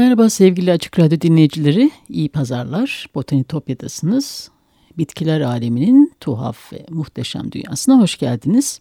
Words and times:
Merhaba 0.00 0.30
sevgili 0.30 0.72
Açık 0.72 0.98
Radyo 0.98 1.20
dinleyicileri, 1.20 1.90
iyi 2.08 2.28
pazarlar. 2.28 3.06
Botanitopya'dasınız. 3.14 4.50
Bitkiler 4.98 5.40
aleminin 5.40 6.12
tuhaf 6.20 6.72
ve 6.72 6.86
muhteşem 6.90 7.52
dünyasına 7.52 8.00
hoş 8.00 8.18
geldiniz. 8.18 8.80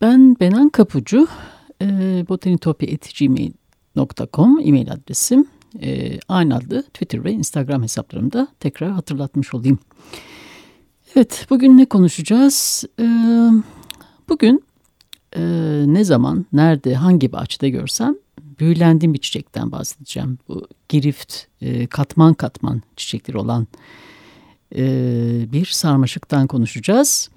Ben 0.00 0.36
Benan 0.40 0.68
Kapucu, 0.68 1.28
e, 1.82 1.86
botanitopya.gmail.com 2.28 4.60
e-mail 4.64 4.92
adresim. 4.92 5.46
E, 5.82 6.18
aynı 6.28 6.56
adlı 6.56 6.82
Twitter 6.82 7.24
ve 7.24 7.32
Instagram 7.32 7.82
hesaplarımda 7.82 8.48
tekrar 8.60 8.90
hatırlatmış 8.90 9.54
olayım. 9.54 9.78
Evet, 11.16 11.46
bugün 11.50 11.78
ne 11.78 11.84
konuşacağız? 11.84 12.84
E, 13.00 13.04
bugün 14.28 14.64
e, 15.36 15.42
ne 15.86 16.04
zaman, 16.04 16.46
nerede, 16.52 16.94
hangi 16.94 17.32
bahçede 17.32 17.70
görsem 17.70 18.16
büyülendiğim 18.58 19.14
bir 19.14 19.18
çiçekten 19.18 19.72
bahsedeceğim. 19.72 20.38
Bu 20.48 20.68
girift, 20.88 21.36
e, 21.60 21.86
katman 21.86 22.34
katman 22.34 22.82
çiçekleri 22.96 23.38
olan 23.38 23.66
e, 24.76 24.82
bir 25.52 25.66
sarmaşıktan 25.66 26.46
konuşacağız. 26.46 27.30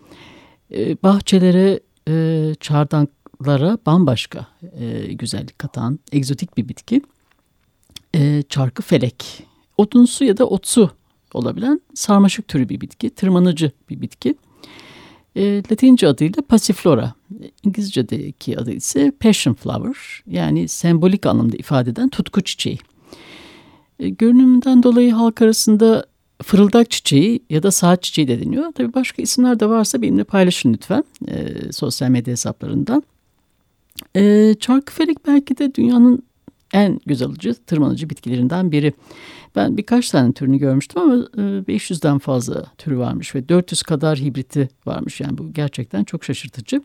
E, 0.72 1.04
bahçelere, 1.04 1.80
e, 2.08 2.56
çardaklara 2.60 3.78
bambaşka 3.86 4.48
e, 4.80 5.14
güzellik 5.14 5.60
katan 5.60 6.00
egzotik 6.12 6.58
bir 6.58 6.70
bitki. 6.70 7.02
E, 8.16 8.44
çarkı 8.50 8.82
felek, 8.82 9.44
otunsu 9.78 10.26
ya 10.26 10.38
da 10.38 10.46
otsu 10.46 10.92
olabilen 11.34 11.82
sarmaşık 11.94 12.48
türü 12.48 12.70
bir 12.70 12.82
bitki, 12.82 13.10
tırmanıcı 13.10 13.72
bir 13.90 14.02
bitki. 14.02 14.36
E, 15.36 15.64
Latince 15.72 16.08
adıyla 16.08 16.44
Passiflora. 16.50 17.14
İngilizce'deki 17.64 18.60
adı 18.60 18.72
ise 18.72 19.12
Passion 19.20 19.54
Flower. 19.54 20.24
Yani 20.28 20.68
sembolik 20.68 21.26
anlamda 21.26 21.58
ifade 21.58 21.90
eden 21.90 22.10
tutku 22.10 22.42
çiçeği. 22.42 22.80
E, 24.00 24.10
görünümünden 24.10 24.84
dolayı 24.84 25.14
halk 25.14 25.42
arasında 25.42 26.06
fırıldak 26.44 26.92
çiçeği 26.92 27.40
ya 27.50 27.64
da 27.64 27.72
saat 27.72 28.04
çiçeği 28.04 28.28
de 28.28 28.42
deniyor. 28.42 28.72
Tabii 28.72 28.94
başka 28.94 29.22
isimler 29.22 29.60
de 29.60 29.70
varsa 29.70 30.02
benimle 30.02 30.24
paylaşın 30.24 30.74
lütfen 30.74 31.04
e, 31.28 31.72
sosyal 31.72 32.10
medya 32.10 32.32
hesaplarından. 32.32 33.04
E, 34.16 34.56
çarkıfelek 34.60 35.28
belki 35.28 35.58
de 35.58 35.76
dünyanın 35.76 36.24
en 36.74 37.00
güzel 37.06 37.28
alıcı 37.28 37.54
tırmanıcı 37.54 38.10
bitkilerinden 38.10 38.72
biri. 38.72 38.94
Ben 39.56 39.78
birkaç 39.78 40.10
tane 40.10 40.34
türünü 40.34 40.58
görmüştüm 40.58 41.02
ama 41.02 41.14
500'den 41.14 42.16
e, 42.16 42.20
fazla 42.20 42.66
türü 42.78 42.98
varmış 42.98 43.36
ve 43.36 43.50
400 43.50 43.84
kadar 43.84 44.18
hibriti 44.18 44.70
varmış. 44.86 45.22
Yani 45.22 45.38
bu 45.38 45.54
gerçekten 45.54 46.04
çok 46.04 46.24
şaşırtıcı. 46.24 46.82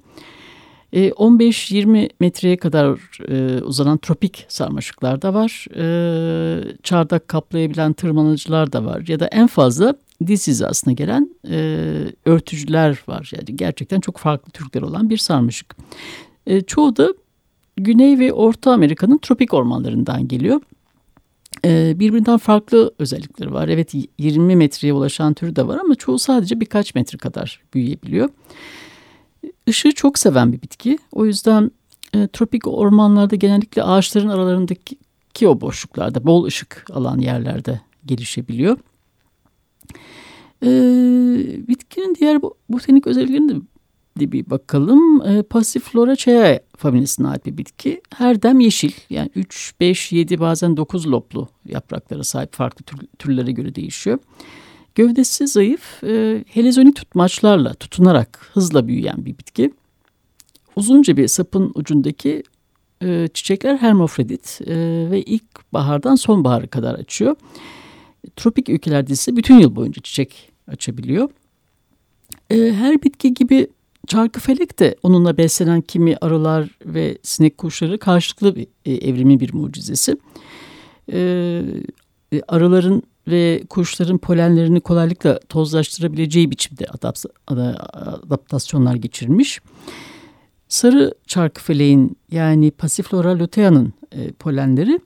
15-20 0.93 1.99
e, 1.99 2.09
metreye 2.21 2.57
kadar 2.57 2.99
e, 3.29 3.63
uzanan 3.63 3.99
tropik 3.99 4.47
sarmaşıklar 4.49 5.23
da 5.23 5.35
var. 5.35 5.67
Çardak 6.83 7.29
kaplayabilen 7.29 7.93
tırmanıcılar 7.93 8.73
da 8.73 8.85
var. 8.85 9.05
Ya 9.09 9.21
da 9.21 9.27
en 9.27 9.47
fazla 9.47 9.95
diz 10.27 10.47
hizasına 10.47 10.93
gelen 10.93 11.31
örtücüler 12.25 13.03
var. 13.09 13.31
Yani 13.37 13.57
gerçekten 13.57 14.01
çok 14.01 14.19
farklı 14.19 14.51
türler 14.51 14.83
olan 14.83 15.11
bir 15.11 15.17
sarmaşık. 15.17 15.77
Çoğu 16.67 16.97
da 16.97 17.15
Güney 17.77 18.19
ve 18.19 18.33
Orta 18.33 18.73
Amerika'nın 18.73 19.19
tropik 19.19 19.55
ormanlarından 19.55 20.29
geliyor. 20.29 20.61
Ee, 21.65 21.95
birbirinden 21.99 22.39
farklı 22.39 22.95
özellikleri 22.99 23.53
var. 23.53 23.69
Evet 23.69 23.95
20 24.19 24.57
metreye 24.57 24.93
ulaşan 24.93 25.35
türü 25.35 25.57
de 25.57 25.67
var 25.67 25.79
ama 25.79 25.95
çoğu 25.95 26.19
sadece 26.19 26.61
birkaç 26.61 26.95
metre 26.95 27.19
kadar 27.19 27.63
büyüyebiliyor. 27.75 28.29
Işığı 29.67 29.93
çok 29.93 30.19
seven 30.19 30.53
bir 30.53 30.63
bitki. 30.63 30.99
O 31.13 31.27
yüzden 31.27 31.71
e, 32.15 32.29
tropik 32.29 32.67
ormanlarda 32.67 33.37
genellikle 33.37 33.83
ağaçların 33.83 34.29
aralarındaki 34.29 34.97
ki 35.35 35.49
o 35.49 35.61
boşluklarda 35.61 36.27
bol 36.27 36.45
ışık 36.45 36.85
alan 36.93 37.19
yerlerde 37.19 37.81
gelişebiliyor. 38.07 38.79
E, 40.63 40.69
bitkinin 41.69 42.15
diğer 42.15 42.43
botanik 42.69 43.07
özelliklerini 43.07 43.49
de 43.49 43.55
de 44.21 44.33
bir 44.33 44.51
bakalım. 44.51 45.23
E, 45.23 45.43
Passifloraceae 45.43 46.61
familyasına 46.77 47.31
ait 47.31 47.47
bir 47.47 47.59
bitki. 47.59 48.01
Her 48.17 48.43
dem 48.43 48.61
yeşil. 48.61 48.93
Yani 49.11 49.31
3, 49.35 49.75
5, 49.81 50.13
7 50.13 50.41
bazen 50.41 50.77
9 50.77 51.07
loblu 51.07 51.49
yapraklara 51.69 52.25
sahip 52.25 52.53
farklı 52.55 52.85
tür, 52.85 52.99
türlere 53.19 53.53
göre 53.53 53.75
değişiyor. 53.75 54.19
Gövdesi 54.95 55.47
zayıf, 55.47 56.05
e, 56.05 56.45
helezoni 56.49 56.95
tutmaçlarla 56.95 57.75
tutunarak 57.75 58.51
hızla 58.53 58.89
büyüyen 58.89 59.25
bir 59.25 59.39
bitki. 59.39 59.75
Uzunca 60.77 61.17
bir 61.17 61.29
sapın 61.29 61.73
ucundaki 61.75 62.43
e, 63.03 63.29
çiçekler 63.35 63.77
hermofrodit 63.77 64.61
e, 64.67 64.75
ve 65.11 65.23
ilk 65.23 65.73
bahardan 65.73 66.15
sonbahara 66.15 66.67
kadar 66.67 66.95
açıyor. 66.95 67.37
Tropik 68.37 68.69
ülkelerde 68.69 69.13
ise 69.13 69.37
bütün 69.37 69.59
yıl 69.59 69.77
boyunca 69.77 70.03
çiçek 70.03 70.53
açabiliyor. 70.69 71.31
E, 72.51 72.73
her 72.73 73.03
bitki 73.03 73.35
gibi 73.35 73.69
Çarkıfelek 74.07 74.79
de 74.79 74.97
onunla 75.03 75.37
beslenen 75.37 75.81
kimi 75.81 76.17
arılar 76.21 76.69
ve 76.87 77.19
sinek 77.23 77.59
kuşları 77.59 77.99
karşılıklı 77.99 78.57
bir 78.57 78.67
e, 78.85 78.93
evrimin 78.95 79.41
bir 79.41 79.55
mucizesi. 79.55 80.17
E, 81.13 81.19
e, 82.33 82.43
arıların 82.49 83.03
ve 83.29 83.65
kuşların 83.71 84.19
polenlerini 84.19 84.81
kolaylıkla 84.81 85.41
tozlaştırabileceği 85.49 86.51
biçimde 86.51 86.87
adaptasyonlar 87.47 88.95
geçirmiş. 88.95 89.61
Sarı 90.69 91.15
çarkıfeleğin 91.27 92.17
yani 92.31 92.71
Passiflora 92.71 93.39
lutea'nın 93.39 93.93
e, 94.13 94.33
polenleri 94.33 95.01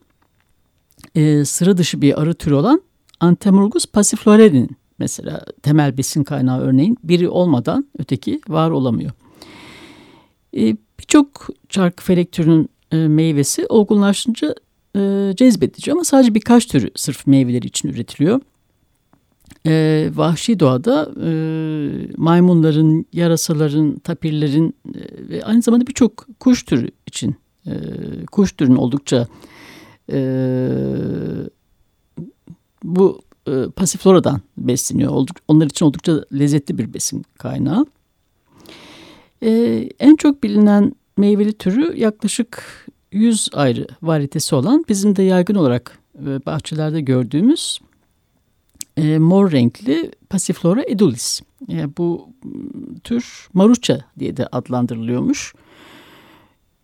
e, 1.15 1.45
sıra 1.45 1.77
dışı 1.77 2.03
bir 2.03 2.23
arı 2.23 2.35
türü 2.35 2.55
olan 2.55 2.83
Antemurgus 3.21 3.87
passiflore'nin 3.87 4.71
mesela 4.99 5.45
temel 5.63 5.99
besin 5.99 6.25
kaynağı 6.25 6.61
örneğin 6.61 6.97
biri 7.05 7.29
olmadan 7.29 7.87
öteki 7.99 8.41
var 8.49 8.71
olamıyor. 8.71 9.11
E, 10.57 10.77
Birçok 11.01 11.47
çark 11.69 12.03
felek 12.03 12.33
türünün 12.33 12.69
e, 12.93 12.97
meyvesi 12.97 13.67
olgunlaşınca 13.67 14.55
e, 14.97 15.33
cezbedici 15.37 15.93
ama 15.93 16.05
sadece 16.05 16.35
birkaç 16.35 16.67
türü 16.67 16.91
sırf 16.95 17.27
meyveleri 17.27 17.67
için 17.67 17.89
üretiliyor. 17.89 18.41
E, 19.67 20.11
vahşi 20.15 20.61
doğada 20.61 21.09
maymunların, 22.17 23.07
yarasaların, 23.13 23.99
tapirlerin 23.99 24.75
ve 25.29 25.45
aynı 25.45 25.63
zamanda 25.63 25.87
birçok 25.87 26.27
kuş 26.41 26.63
türü 26.63 26.91
için 27.07 27.37
kuş 28.33 28.53
türünün 28.53 28.77
oldukça 28.77 29.27
bu 32.85 33.21
e, 33.49 33.71
pasifloradan 33.71 34.41
besleniyor. 34.59 35.27
Onlar 35.49 35.67
için 35.67 35.87
oldukça 35.87 36.25
lezzetli 36.33 36.79
bir 36.79 36.95
besin 36.95 37.25
kaynağı. 37.39 37.87
E, 39.43 39.51
en 39.99 40.17
çok 40.17 40.43
bilinen 40.43 40.93
meyveli 41.17 41.53
türü 41.53 41.97
yaklaşık 41.97 42.63
100 43.13 43.49
ayrı 43.53 43.87
varitesi 44.03 44.55
olan 44.55 44.85
bizim 44.89 45.17
de 45.17 45.23
yaygın 45.23 45.55
olarak 45.55 45.99
e, 46.27 46.47
bahçelerde 46.47 47.01
gördüğümüz 47.01 47.81
e, 48.99 49.19
mor 49.19 49.53
renkli 49.53 50.11
Passiflora 50.31 50.83
edulis. 50.83 51.41
Yani 51.69 51.91
bu 51.99 52.29
tür 53.05 53.49
maruça 53.53 54.05
diye 54.19 54.37
de 54.37 54.47
adlandırılıyormuş. 54.47 55.55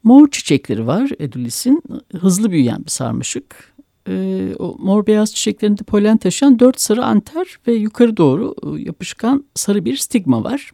Mor 0.02 0.30
çiçekleri 0.30 0.86
var 0.86 1.10
edulisin. 1.18 1.82
Hızlı 2.20 2.50
büyüyen 2.50 2.84
bir 2.84 2.90
sarmaşık 2.90 3.73
e, 4.08 4.54
o 4.58 4.76
mor 4.78 5.06
beyaz 5.06 5.34
çiçeklerinde 5.34 5.82
polen 5.82 6.16
taşıyan 6.16 6.58
dört 6.58 6.80
sarı 6.80 7.04
anter 7.04 7.46
ve 7.66 7.72
yukarı 7.72 8.16
doğru 8.16 8.54
e, 8.62 8.82
yapışkan 8.82 9.44
sarı 9.54 9.84
bir 9.84 9.96
stigma 9.96 10.44
var. 10.44 10.70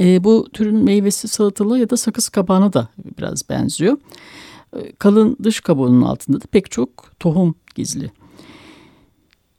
E, 0.00 0.24
bu 0.24 0.48
türün 0.52 0.84
meyvesi 0.84 1.28
salatalığı 1.28 1.78
ya 1.78 1.90
da 1.90 1.96
sakız 1.96 2.28
kabağına 2.28 2.72
da 2.72 2.88
biraz 3.18 3.48
benziyor. 3.48 3.98
E, 4.76 4.92
kalın 4.92 5.36
dış 5.42 5.60
kabuğunun 5.60 6.02
altında 6.02 6.40
da 6.40 6.46
pek 6.46 6.70
çok 6.70 7.12
tohum 7.20 7.54
gizli. 7.74 8.10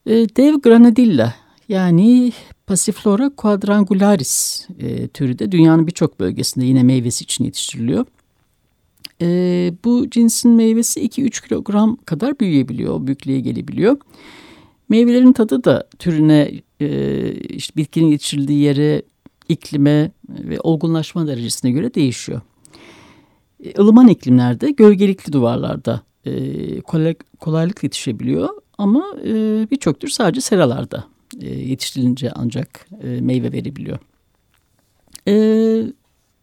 E, 0.06 0.12
dev 0.12 0.54
granadilla 0.54 1.34
yani 1.68 2.32
Passiflora 2.66 3.30
quadrangularis 3.36 4.66
e, 4.78 5.08
türü 5.08 5.38
de 5.38 5.52
dünyanın 5.52 5.86
birçok 5.86 6.20
bölgesinde 6.20 6.64
yine 6.64 6.82
meyvesi 6.82 7.24
için 7.24 7.44
yetiştiriliyor. 7.44 8.06
E, 9.22 9.72
bu 9.84 10.10
cinsin 10.10 10.50
meyvesi 10.50 11.00
2-3 11.06 11.48
kilogram 11.48 11.96
kadar 11.96 12.40
büyüyebiliyor, 12.40 13.06
büyüklüğe 13.06 13.40
gelebiliyor. 13.40 13.96
Meyvelerin 14.88 15.32
tadı 15.32 15.64
da 15.64 15.88
türüne, 15.98 16.52
e, 16.80 17.32
işte 17.32 17.76
bitkinin 17.76 18.06
yetiştirildiği 18.06 18.60
yere, 18.60 19.02
iklime 19.48 20.10
ve 20.28 20.60
olgunlaşma 20.60 21.26
derecesine 21.26 21.70
göre 21.70 21.94
değişiyor. 21.94 22.40
E, 23.64 24.10
iklimlerde 24.10 24.70
gölgelikli 24.70 25.32
duvarlarda 25.32 26.02
e, 26.24 26.80
kolay, 26.80 27.14
kolaylıkla 27.40 27.86
yetişebiliyor 27.86 28.48
ama 28.78 29.04
e, 29.24 29.30
birçok 29.70 30.00
tür 30.00 30.08
sadece 30.08 30.40
seralarda 30.40 31.04
e, 31.40 31.48
yetiştirilince 31.48 32.30
ancak 32.34 32.88
e, 33.02 33.20
meyve 33.20 33.52
verebiliyor. 33.52 33.98
E, 35.28 35.34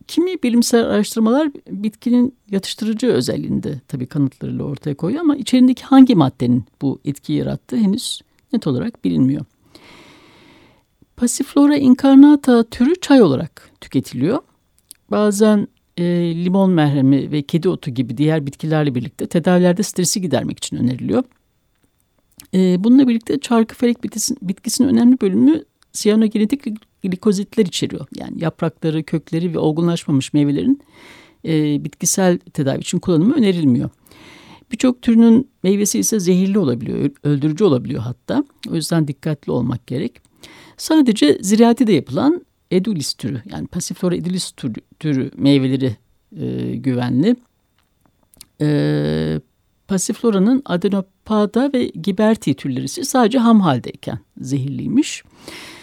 kimi 0.08 0.44
bilimsel 0.44 0.86
araştırmalar 0.86 1.50
bitkinin 1.70 2.36
yatıştırıcı 2.52 3.08
özelliğinde 3.08 3.82
tabii 3.88 4.06
kanıtlarıyla 4.06 4.64
ortaya 4.64 4.96
koyuyor 4.96 5.22
ama 5.22 5.36
içerindeki 5.36 5.84
hangi 5.84 6.16
maddenin 6.16 6.66
bu 6.82 7.00
etkiyi 7.06 7.40
yarattığı 7.40 7.78
henüz 7.78 8.22
net 8.54 8.68
olarak 8.68 9.06
bilinmiyor. 9.06 9.46
Passiflora 11.18 11.76
incarnata 11.76 12.64
türü 12.64 12.94
çay 13.02 13.22
olarak 13.22 13.72
tüketiliyor. 13.82 14.40
Bazen 15.12 15.68
e, 15.98 16.04
limon 16.46 16.72
merhemi 16.72 17.32
ve 17.32 17.42
kedi 17.42 17.70
otu 17.70 17.92
gibi 17.92 18.18
diğer 18.18 18.46
bitkilerle 18.46 18.96
birlikte 18.96 19.28
tedavilerde 19.28 19.84
stresi 19.84 20.22
gidermek 20.22 20.58
için 20.58 20.78
öneriliyor. 20.78 21.24
E, 22.54 22.84
bununla 22.84 23.08
birlikte 23.08 23.40
çarkıfelek 23.40 24.04
bitkisinin, 24.04 24.40
bitkisinin 24.42 24.88
önemli 24.88 25.22
bölümü 25.22 25.64
siyanogenetik 25.92 26.66
glikozitler 27.04 27.66
içeriyor. 27.66 28.06
Yani 28.16 28.44
yaprakları, 28.44 29.04
kökleri 29.04 29.54
ve 29.54 29.60
olgunlaşmamış 29.60 30.34
meyvelerin 30.34 30.82
e, 31.46 31.84
bitkisel 31.84 32.40
tedavi 32.40 32.80
için 32.80 33.00
kullanımı 33.00 33.36
önerilmiyor. 33.36 33.90
Birçok 34.72 35.02
türünün 35.02 35.50
meyvesi 35.64 36.00
ise 36.00 36.20
zehirli 36.20 36.60
olabiliyor, 36.60 37.12
öldürücü 37.24 37.64
olabiliyor 37.64 38.02
hatta. 38.02 38.44
O 38.72 38.76
yüzden 38.76 39.08
dikkatli 39.08 39.52
olmak 39.52 39.88
gerek. 39.88 40.22
Sadece 40.78 41.38
ziraati 41.42 41.88
de 41.88 41.94
yapılan 41.94 42.46
edulis 42.72 43.14
türü 43.14 43.42
yani 43.52 43.68
Passiflora 43.68 44.16
edulis 44.16 44.52
türü, 44.52 44.74
türü 45.00 45.32
meyveleri 45.38 45.98
e, 46.40 46.76
güvenli. 46.76 47.36
E, 48.62 49.40
Passiflora'nın 49.88 50.62
Adenopada 50.66 51.74
ve 51.74 51.86
Giberti 51.86 52.54
türleri 52.54 52.86
ise 52.86 53.04
sadece 53.04 53.38
ham 53.38 53.62
haldeyken 53.62 54.20
zehirliymiş. 54.42 55.24
Evet 55.24 55.83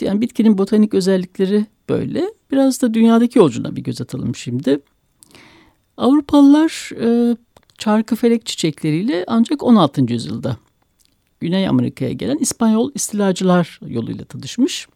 yani 0.00 0.20
bitkinin 0.20 0.58
botanik 0.58 0.94
özellikleri 0.94 1.66
böyle. 1.88 2.24
Biraz 2.50 2.82
da 2.82 2.94
dünyadaki 2.94 3.38
yolculuğuna 3.38 3.76
bir 3.76 3.82
göz 3.82 4.00
atalım 4.00 4.34
şimdi. 4.34 4.80
Avrupalılar 5.96 6.90
e, 7.02 7.36
çarkıfelek 7.78 8.46
çiçekleriyle 8.46 9.24
ancak 9.28 9.62
16. 9.62 10.12
yüzyılda 10.12 10.56
Güney 11.40 11.68
Amerika'ya 11.68 12.12
gelen 12.12 12.38
İspanyol 12.38 12.90
istilacılar 12.94 13.80
yoluyla 13.86 14.24
tanışmış. 14.24 14.88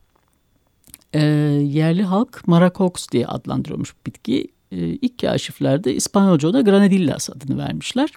E, 1.12 1.23
yerli 1.62 2.03
halk 2.03 2.49
Maracox 2.49 3.09
diye 3.12 3.26
adlandırıyormuş 3.26 3.94
bitki. 4.06 4.49
E, 4.73 4.76
ilk 4.79 5.19
kaşiflerde 5.19 5.94
İspanyolca 5.94 6.53
da 6.53 6.61
Granadillas 6.61 7.31
adını 7.31 7.59
vermişler. 7.59 8.11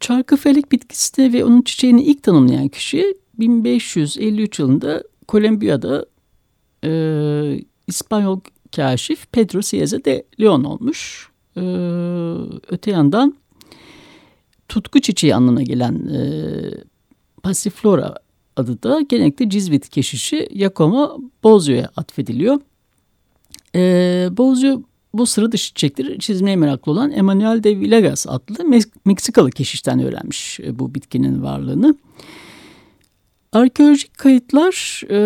Çarkıfelek 0.00 0.72
bitkisini 0.72 1.32
ve 1.32 1.44
onun 1.44 1.62
çiçeğini 1.62 2.02
ilk 2.02 2.22
tanımlayan 2.22 2.68
kişi 2.68 3.14
1553 3.40 4.58
yılında 4.58 5.04
Kolombiya'da 5.28 6.06
e, 6.84 6.90
İspanyol 7.86 8.40
kaşif 8.76 9.32
Pedro 9.32 9.60
Cieza 9.60 10.04
de 10.04 10.24
Leon 10.40 10.64
olmuş. 10.64 11.28
E, 11.56 11.60
öte 12.68 12.90
yandan 12.90 13.36
tutku 14.68 15.00
çiçeği 15.00 15.34
anlamına 15.34 15.62
gelen 15.62 15.94
e, 15.94 16.20
Passiflora 17.42 18.14
adı 18.56 18.82
da 18.82 19.00
genellikle 19.00 19.50
Cizvit 19.50 19.88
keşişi 19.88 20.48
Giacomo 20.54 21.18
Bozio'ya 21.42 21.90
atfediliyor. 21.96 22.60
E, 23.74 23.80
Bozio 24.36 24.82
bu 25.14 25.26
sıra 25.26 25.52
dışı 25.52 25.66
çiçekleri 25.66 26.18
çizmeye 26.18 26.56
meraklı 26.56 26.92
olan 26.92 27.10
Emmanuel 27.10 27.62
de 27.62 27.80
Villegas 27.80 28.26
adlı 28.28 28.64
Meksikalı 29.04 29.50
keşişten 29.50 30.00
öğrenmiş 30.00 30.60
e, 30.60 30.78
bu 30.78 30.94
bitkinin 30.94 31.42
varlığını. 31.42 31.94
Arkeolojik 33.52 34.18
kayıtlar 34.18 35.02
e, 35.10 35.18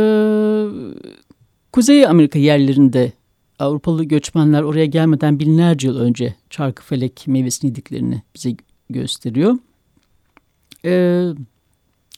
Kuzey 1.73 2.07
Amerika 2.07 2.39
yerlerinde 2.39 3.13
Avrupalı 3.59 4.05
göçmenler 4.05 4.63
oraya 4.63 4.87
gelmeden 4.87 5.39
binlerce 5.39 5.89
yıl 5.89 5.99
önce 5.99 6.35
çarkıfelek 6.51 7.25
meyvesini 7.27 7.69
yediklerini 7.69 8.23
bize 8.35 8.57
gösteriyor. 8.91 9.59
Ee, 10.85 11.27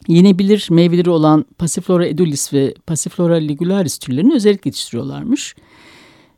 yenebilir 0.09 0.67
meyveleri 0.71 1.11
olan 1.11 1.45
Passiflora 1.59 2.07
edulis 2.07 2.53
ve 2.53 2.75
Passiflora 2.87 3.35
ligularis 3.35 3.99
türlerini 3.99 4.35
özellikle 4.35 4.69
yetiştiriyorlarmış. 4.69 5.57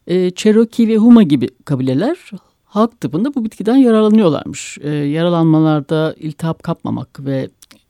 Ee, 0.07 0.31
Cherokee 0.31 0.89
ve 0.89 0.97
Huma 0.97 1.23
gibi 1.23 1.49
kabileler 1.65 2.31
halk 2.65 3.01
tıpında 3.01 3.35
bu 3.35 3.45
bitkiden 3.45 3.77
yararlanıyorlarmış. 3.77 4.79
Ee, 4.81 4.91
yaralanmalarda 4.91 6.15
iltihap 6.19 6.63
kapmamak 6.63 7.25
ve 7.25 7.49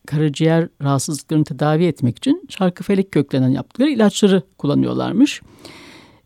karaciğer 0.09 0.69
rahatsızlıklarını 0.81 1.43
tedavi 1.43 1.85
etmek 1.85 2.17
için 2.17 2.45
çarkıfelek 2.49 3.11
köklenen 3.11 3.49
yaptıkları 3.49 3.89
ilaçları 3.89 4.43
kullanıyorlarmış. 4.57 5.41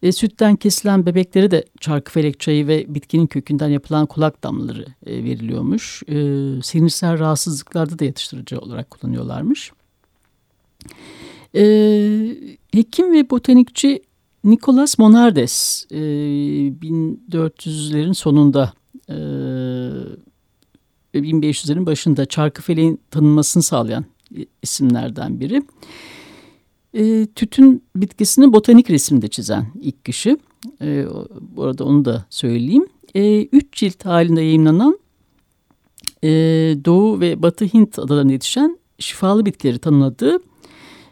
E, 0.03 0.11
sütten 0.11 0.55
kesilen 0.55 1.05
bebeklere 1.05 1.51
de 1.51 1.65
çarkıfelek 1.79 2.39
çayı 2.39 2.67
ve 2.67 2.85
bitkinin 2.87 3.27
kökünden 3.27 3.67
yapılan 3.67 4.05
kulak 4.05 4.43
damlaları 4.43 4.85
e, 5.05 5.23
veriliyormuş. 5.23 6.03
E, 6.07 6.15
sinirsel 6.63 7.19
rahatsızlıklarda 7.19 7.99
da 7.99 8.05
yatıştırıcı 8.05 8.59
olarak 8.59 8.91
kullanıyorlarmış. 8.91 9.71
E, 11.55 11.63
hekim 12.73 13.13
ve 13.13 13.29
botanikçi 13.29 14.03
Nicolas 14.43 14.99
Monardes 14.99 15.85
e, 15.91 15.97
1400'lerin 15.97 18.13
sonunda 18.13 18.73
1500'lerin 21.19 21.85
başında 21.85 22.25
çarkıfeleğin 22.25 22.99
tanınmasını 23.11 23.63
sağlayan 23.63 24.05
isimlerden 24.61 25.39
biri. 25.39 25.63
E, 26.93 27.25
tütün 27.35 27.83
bitkisini 27.95 28.53
botanik 28.53 28.89
resimde 28.89 29.27
çizen 29.27 29.65
ilk 29.81 30.05
kişi. 30.05 30.37
E, 30.81 31.05
bu 31.41 31.63
arada 31.63 31.85
onu 31.85 32.05
da 32.05 32.25
söyleyeyim. 32.29 32.87
E, 33.15 33.43
üç 33.43 33.73
cilt 33.73 34.05
halinde 34.05 34.41
yayınlanan 34.41 34.99
e, 36.23 36.29
Doğu 36.85 37.19
ve 37.19 37.41
Batı 37.41 37.65
Hint 37.65 37.99
adalarına 37.99 38.31
yetişen 38.31 38.77
şifalı 38.99 39.45
bitkileri 39.45 39.79
tanımladığı 39.79 40.39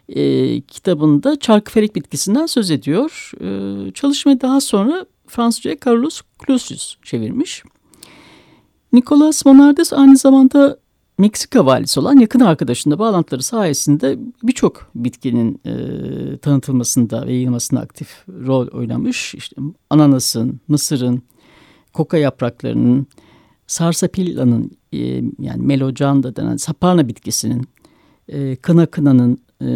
e, 0.10 0.62
kitabında 0.62 1.40
çarkıfelek 1.40 1.96
bitkisinden 1.96 2.46
söz 2.46 2.72
ediyor. 2.72 3.32
E, 3.42 3.92
çalışmayı 3.92 4.42
daha 4.42 4.62
sonra 4.62 5.06
Fransızca 5.28 5.76
Carlos 5.86 6.22
Clusius 6.48 6.96
çevirmiş. 7.04 7.64
Nicolas 8.94 9.46
Monardes 9.46 9.94
aynı 9.94 10.18
zamanda 10.18 10.78
Meksika 11.18 11.66
valisi 11.66 12.00
olan 12.00 12.18
yakın 12.18 12.40
arkadaşında 12.40 13.00
bağlantıları 13.00 13.44
sayesinde 13.44 14.20
birçok 14.44 14.92
bitkinin 14.96 15.62
e, 15.66 16.38
tanıtılmasında 16.38 17.28
ve 17.28 17.34
yayılmasında 17.34 17.80
aktif 17.80 18.24
rol 18.28 18.68
oynamış. 18.68 19.36
İşte 19.36 19.56
ananasın, 19.90 20.60
mısırın, 20.68 21.22
koka 21.94 22.18
yapraklarının, 22.18 23.08
sarsapilla'nın 23.68 24.72
e, 24.94 24.98
yani 25.40 25.62
melocan 25.66 26.24
da 26.24 26.36
denen 26.36 26.58
saparna 26.58 27.08
bitkisinin, 27.08 27.68
e, 28.28 28.56
kına 28.56 28.86
kınanın, 28.86 29.38
e, 29.62 29.68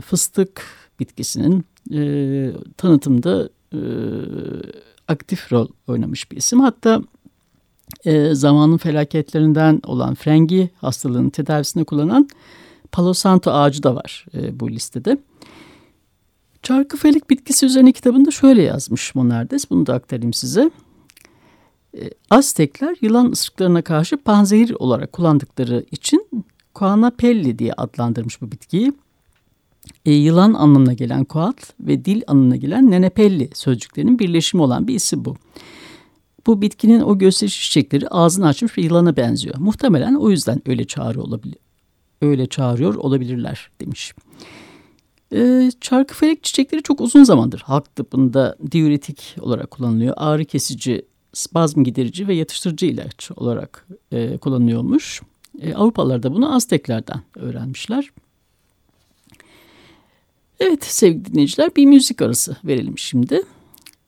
fıstık 0.00 0.62
bitkisinin 1.00 1.64
e, 1.92 2.52
tanıtımda 2.76 3.48
e, 3.72 3.80
aktif 5.08 5.52
rol 5.52 5.68
oynamış 5.86 6.30
bir 6.30 6.36
isim. 6.36 6.60
Hatta 6.60 7.02
e, 8.04 8.34
zamanın 8.34 8.76
felaketlerinden 8.76 9.80
olan 9.86 10.14
frengi 10.14 10.70
hastalığının 10.80 11.30
tedavisinde 11.30 11.84
kullanan 11.84 12.28
Palo 12.92 13.14
Santo 13.14 13.50
ağacı 13.50 13.82
da 13.82 13.94
var 13.94 14.26
e, 14.34 14.60
bu 14.60 14.70
listede. 14.70 15.18
Çarkıfelik 16.62 17.30
bitkisi 17.30 17.66
üzerine 17.66 17.92
kitabında 17.92 18.30
şöyle 18.30 18.62
yazmış 18.62 19.14
Monardes. 19.14 19.70
Bunu 19.70 19.86
da 19.86 19.94
aktarayım 19.94 20.32
size. 20.32 20.70
E, 21.98 22.10
Aztekler 22.30 22.96
yılan 23.00 23.32
ısırıklarına 23.32 23.82
karşı 23.82 24.16
panzehir 24.16 24.70
olarak 24.78 25.12
kullandıkları 25.12 25.84
için 25.90 26.26
Coanapelli 26.74 27.58
diye 27.58 27.72
adlandırmış 27.72 28.42
bu 28.42 28.52
bitkiyi. 28.52 28.92
E, 30.06 30.12
yılan 30.12 30.54
anlamına 30.54 30.92
gelen 30.92 31.24
koat 31.24 31.74
ve 31.80 32.04
dil 32.04 32.22
anlamına 32.26 32.56
gelen 32.56 32.90
nenepelli 32.90 33.50
sözcüklerinin 33.54 34.18
birleşimi 34.18 34.62
olan 34.62 34.88
bir 34.88 34.94
isim. 34.94 35.24
Bu 35.24 35.36
bitkinin 36.46 37.00
o 37.00 37.18
gösteriş 37.18 37.62
çiçekleri 37.62 38.08
ağzını 38.08 38.46
açmış 38.46 38.76
bir 38.76 38.82
yılana 38.84 39.16
benziyor. 39.16 39.54
Muhtemelen 39.58 40.14
o 40.14 40.30
yüzden 40.30 40.62
öyle 40.66 40.84
çağrı 40.84 41.22
olabilir. 41.22 41.58
öyle 42.22 42.46
çağırıyor 42.46 42.94
olabilirler 42.94 43.70
demiş. 43.80 44.14
Ee, 45.32 45.70
çarkıfelek 45.80 46.42
çiçekleri 46.42 46.82
çok 46.82 47.00
uzun 47.00 47.24
zamandır 47.24 47.60
halk 47.60 47.96
tıbbında 47.96 48.56
diüretik 48.70 49.36
olarak 49.40 49.70
kullanılıyor. 49.70 50.14
Ağrı 50.16 50.44
kesici, 50.44 51.06
spazm 51.32 51.84
giderici 51.84 52.28
ve 52.28 52.34
yatıştırıcı 52.34 52.86
ilaç 52.86 53.30
olarak 53.36 53.86
e, 54.12 54.38
kullanılıyormuş. 54.38 55.22
E, 55.60 55.74
Avrupalılar 55.74 56.22
da 56.22 56.34
bunu 56.34 56.54
Azteklerden 56.54 57.20
öğrenmişler. 57.36 58.10
Evet 60.60 60.84
sevgili 60.84 61.24
dinleyiciler 61.24 61.76
bir 61.76 61.86
müzik 61.86 62.22
arası 62.22 62.56
verelim 62.64 62.98
şimdi. 62.98 63.42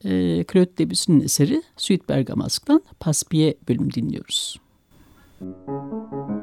E, 0.06 0.44
Claude 0.52 0.78
Debussy'nin 0.78 1.20
eseri 1.20 1.62
Suite 1.76 2.08
Bergamasque'dan 2.08 2.82
Paspiye 3.00 3.54
bölüm 3.68 3.92
dinliyoruz. 3.92 4.60
Müzik 5.40 6.35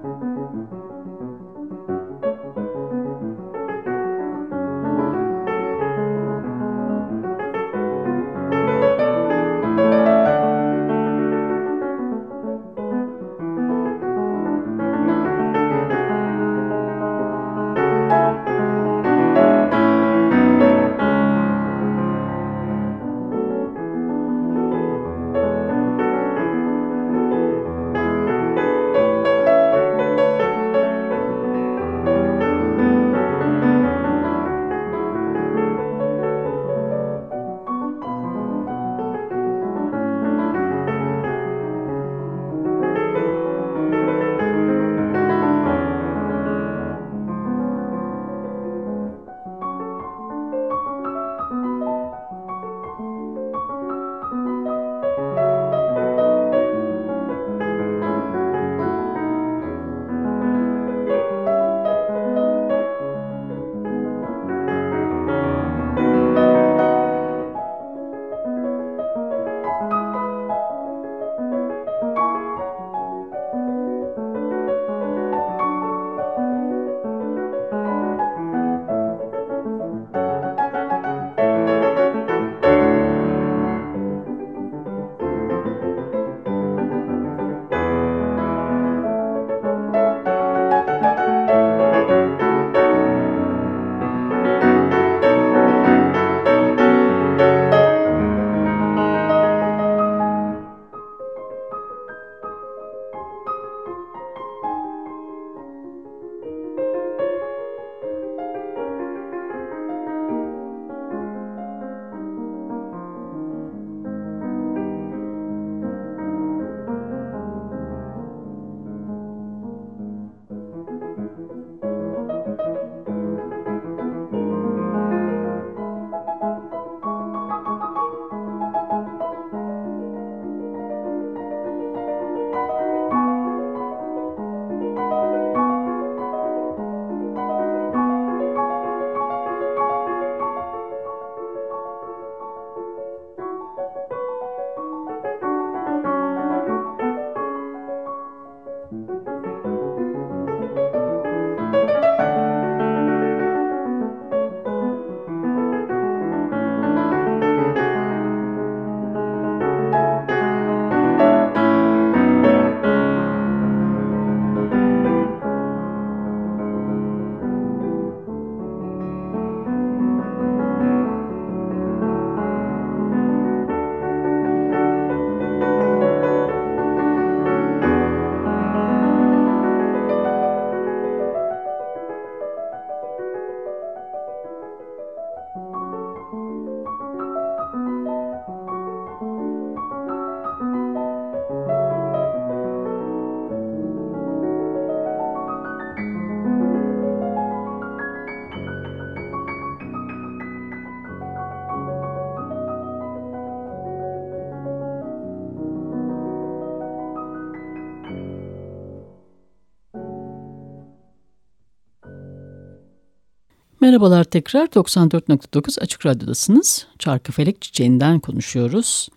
Merhabalar 213.83 214.23
tekrar 214.23 214.65
94.9 214.65 215.79
Açık 215.81 216.05
Radyo'dasınız. 216.05 216.87
Çarkıfelek 216.99 217.61
çiçeğinden 217.61 218.19
konuşuyoruz. 218.19 219.09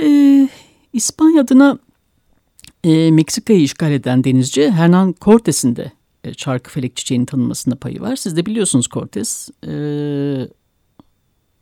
Ee, 0.00 0.48
İspanya 0.92 1.42
adına 1.42 1.78
e, 2.84 3.10
Meksika'yı 3.10 3.60
işgal 3.60 3.92
eden 3.92 4.24
denizci 4.24 4.70
Hernan 4.70 5.14
Cortes'in 5.20 5.76
de 5.76 5.92
e, 6.24 6.34
çarkıfelek 6.34 6.96
çiçeğinin 6.96 7.26
tanınmasında 7.26 7.76
payı 7.76 8.00
var. 8.00 8.16
Siz 8.16 8.36
de 8.36 8.46
biliyorsunuz 8.46 8.88
Cortes, 8.88 9.48
e, 9.66 9.72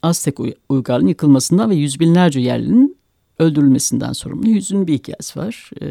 Aztek 0.03 0.39
uygarlığının 0.69 1.09
yıkılmasından 1.09 1.71
ve 1.71 1.75
yüz 1.75 2.01
binlerce 2.01 2.41
yerlinin 2.41 2.97
öldürülmesinden 3.39 4.13
sorumlu. 4.13 4.49
Yüzün 4.49 4.87
bir 4.87 4.95
hikayesi 4.95 5.39
var. 5.39 5.71
E, 5.81 5.87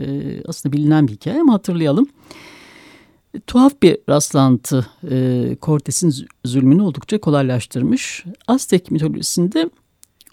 aslında 0.48 0.74
bilinen 0.74 1.08
bir 1.08 1.14
hikaye 1.14 1.42
ama 1.42 1.54
hatırlayalım. 1.54 2.08
Tuhaf 3.48 3.82
bir 3.82 3.98
rastlantı 4.10 4.86
e, 5.12 5.58
Cortes'in 5.62 6.28
zulmünü 6.46 6.82
oldukça 6.82 7.18
kolaylaştırmış. 7.18 8.26
Aztek 8.48 8.92
mitolojisinde 8.92 9.70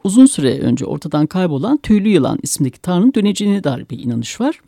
uzun 0.04 0.26
süre 0.26 0.60
önce 0.60 0.84
ortadan 0.84 1.26
kaybolan 1.26 1.76
tüylü 1.76 2.08
yılan 2.08 2.38
ismindeki 2.42 2.80
tanrının 2.80 3.14
döneceğine 3.14 3.64
dair 3.64 3.88
bir 3.90 3.98
inanış 3.98 4.40
var. 4.40 4.60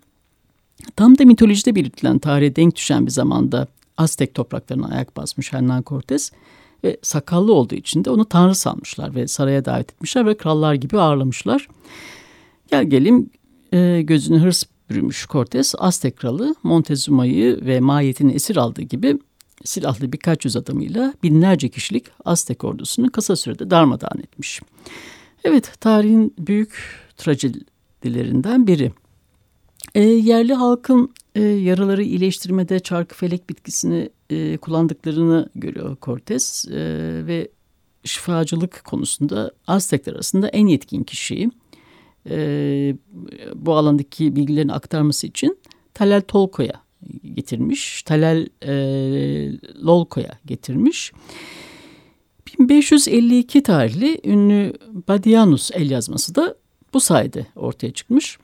Tam 0.96 1.18
da 1.18 1.24
mitolojide 1.24 1.74
belirtilen 1.74 2.18
tarihe 2.18 2.56
denk 2.56 2.76
düşen 2.76 3.06
bir 3.06 3.10
zamanda 3.10 3.66
Aztek 3.98 4.34
topraklarına 4.34 4.88
ayak 4.88 5.16
basmış 5.16 5.52
Hernán 5.52 5.82
Cortés 5.82 6.32
ve 6.84 6.96
sakallı 7.02 7.52
olduğu 7.54 7.74
için 7.74 8.04
de 8.04 8.10
onu 8.10 8.24
tanrı 8.24 8.54
sanmışlar 8.54 9.14
ve 9.14 9.28
saraya 9.28 9.64
davet 9.64 9.92
etmişler 9.92 10.26
ve 10.26 10.36
krallar 10.36 10.74
gibi 10.74 11.00
ağırlamışlar. 11.00 11.68
Gel 12.70 12.84
gelim 12.84 13.30
e, 13.72 14.02
gözünü 14.02 14.38
hırs 14.38 14.64
bürümüş 14.90 15.26
Cortes, 15.26 15.74
Aztek 15.78 16.16
kralı 16.16 16.54
Montezuma'yı 16.62 17.66
ve 17.66 17.80
mahiyetini 17.80 18.32
esir 18.32 18.56
aldığı 18.56 18.82
gibi 18.82 19.18
silahlı 19.64 20.12
birkaç 20.12 20.44
yüz 20.44 20.56
adamıyla 20.56 21.14
binlerce 21.22 21.68
kişilik 21.68 22.06
Aztek 22.24 22.64
ordusunu 22.64 23.10
kısa 23.10 23.36
sürede 23.36 23.70
darmadağın 23.70 24.18
etmiş. 24.18 24.60
Evet, 25.44 25.72
tarihin 25.80 26.34
büyük 26.38 26.74
trajedilerinden 27.16 28.66
biri. 28.66 28.92
E, 29.94 30.02
yerli 30.02 30.54
halkın 30.54 31.14
e, 31.34 31.42
yaraları 31.42 32.02
iyileştirmede 32.02 32.80
çarkıfelek 32.80 33.50
bitkisini 33.50 34.10
e, 34.30 34.56
kullandıklarını 34.56 35.48
görüyor 35.54 35.96
Cortes 36.02 36.68
e, 36.68 36.76
ve 37.26 37.48
şifacılık 38.04 38.84
konusunda 38.84 39.50
Aztekler 39.66 40.12
arasında 40.12 40.48
en 40.48 40.66
yetkin 40.66 41.02
kişiyi 41.02 41.50
e, 42.30 42.96
bu 43.54 43.74
alandaki 43.74 44.36
bilgilerini 44.36 44.72
aktarması 44.72 45.26
için 45.26 45.58
Talal 45.94 46.20
Tolko'ya 46.20 46.82
getirmiş. 47.34 48.02
Talal 48.02 48.46
e, 48.62 48.72
Lolko'ya 49.84 50.38
getirmiş. 50.46 51.12
1552 52.58 53.62
tarihli 53.62 54.20
ünlü 54.24 54.72
Badianus 55.08 55.70
el 55.74 55.90
yazması 55.90 56.34
da 56.34 56.56
bu 56.94 57.00
sayede 57.00 57.46
ortaya 57.56 57.92
çıkmış. 57.92 58.38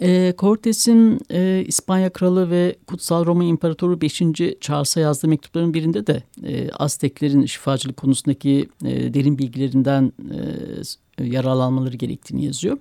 E, 0.00 0.34
Cortes'in 0.38 1.20
e, 1.30 1.64
İspanya 1.66 2.10
Kralı 2.10 2.50
ve 2.50 2.76
Kutsal 2.86 3.26
Roma 3.26 3.44
İmparatoru 3.44 4.00
5. 4.00 4.22
Charles'a 4.60 5.00
yazdığı 5.00 5.28
mektupların 5.28 5.74
birinde 5.74 6.06
de 6.06 6.22
e, 6.44 6.70
Azteklerin 6.70 7.46
şifacılık 7.46 7.96
konusundaki 7.96 8.68
e, 8.84 9.14
derin 9.14 9.38
bilgilerinden 9.38 10.12
e, 10.30 10.38
yararlanmaları 11.20 11.96
gerektiğini 11.96 12.44
yazıyor. 12.44 12.78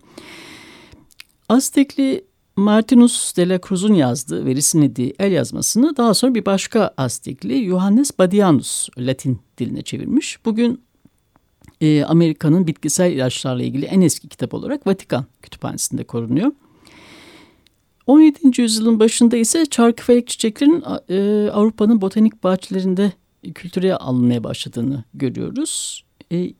Aztekli 1.50 2.26
Martinus 2.56 3.38
de 3.38 3.50
la 3.50 3.60
Cruz'un 3.68 3.94
yazdığı 3.94 4.46
ve 4.46 4.56
resimlediği 4.56 5.14
el 5.20 5.32
yazmasını 5.32 5.98
daha 5.98 6.14
sonra 6.14 6.36
bir 6.36 6.46
başka 6.46 6.94
Aztekli 6.98 7.66
Johannes 7.66 8.20
Badianus 8.20 8.90
Latin 8.98 9.40
diline 9.58 9.82
çevirmiş. 9.82 10.46
Bugün 10.46 10.82
e, 11.82 12.04
Amerika'nın 12.04 12.68
bitkisel 12.68 13.12
ilaçlarla 13.12 13.64
ilgili 13.64 13.86
en 13.86 14.02
eski 14.02 14.30
kitap 14.30 14.54
olarak 14.54 14.88
Vatikan 14.88 15.26
Kütüphanesi'nde 15.42 16.04
korunuyor. 16.04 16.52
17. 18.08 18.62
yüzyılın 18.62 19.00
başında 19.00 19.38
ise 19.38 19.66
çarkıfelek 19.66 20.28
çiçeklerin 20.28 20.84
e, 21.10 21.50
Avrupa'nın 21.52 22.02
botanik 22.02 22.44
bahçelerinde 22.44 23.12
kültüre 23.56 23.96
alınmaya 23.96 24.44
başladığını 24.44 25.04
görüyoruz. 25.14 26.04
E, 26.32 26.54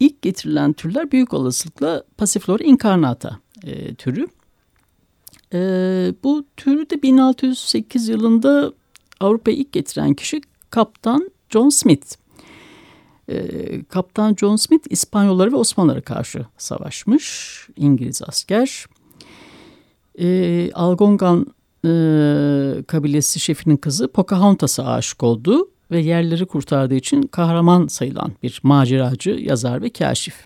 ilk 0.00 0.22
getirilen 0.22 0.72
türler 0.72 1.12
büyük 1.12 1.34
olasılıkla 1.34 2.04
Passiflora 2.16 2.64
incarnata 2.64 3.38
e, 3.64 3.94
türü. 3.94 4.28
E, 5.52 5.58
bu 6.24 6.44
türü 6.56 6.90
de 6.90 7.02
1608 7.02 8.08
yılında 8.08 8.72
Avrupa'ya 9.20 9.56
ilk 9.56 9.72
getiren 9.72 10.14
kişi 10.14 10.40
Kaptan 10.70 11.30
John 11.50 11.68
Smith. 11.68 12.14
E, 13.28 13.84
Kaptan 13.84 14.34
John 14.34 14.56
Smith 14.56 14.86
İspanyollara 14.90 15.52
ve 15.52 15.56
Osmanlılara 15.56 16.00
karşı 16.00 16.46
savaşmış 16.58 17.58
İngiliz 17.76 18.22
asker 18.26 18.86
e, 20.18 20.70
Algongan 20.74 21.46
e, 21.84 21.90
kabilesi 22.86 23.40
şefinin 23.40 23.76
kızı 23.76 24.08
Pocahontas'a 24.08 24.84
aşık 24.84 25.22
oldu 25.22 25.68
ve 25.90 26.00
yerleri 26.00 26.46
kurtardığı 26.46 26.94
için 26.94 27.22
kahraman 27.22 27.86
sayılan 27.86 28.32
bir 28.42 28.60
maceracı, 28.62 29.30
yazar 29.30 29.82
ve 29.82 29.90
kaşif. 29.90 30.44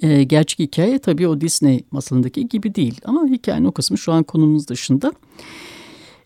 E, 0.00 0.22
gerçek 0.22 0.58
hikaye 0.58 0.98
tabii 0.98 1.28
o 1.28 1.40
Disney 1.40 1.84
masalındaki 1.90 2.48
gibi 2.48 2.74
değil 2.74 3.00
ama 3.04 3.26
hikayenin 3.26 3.64
o 3.66 3.72
kısmı 3.72 3.98
şu 3.98 4.12
an 4.12 4.22
konumuz 4.22 4.68
dışında. 4.68 5.12